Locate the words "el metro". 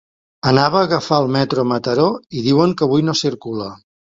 1.25-1.65